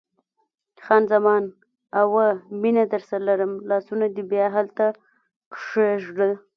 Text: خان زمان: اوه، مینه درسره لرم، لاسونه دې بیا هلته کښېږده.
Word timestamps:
خان 0.83 1.03
زمان: 1.13 1.43
اوه، 2.01 2.27
مینه 2.61 2.83
درسره 2.93 3.19
لرم، 3.27 3.53
لاسونه 3.69 4.05
دې 4.15 4.23
بیا 4.31 4.47
هلته 4.55 4.85
کښېږده. 5.53 6.29